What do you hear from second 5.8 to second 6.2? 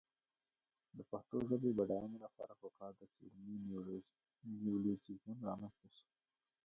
شي.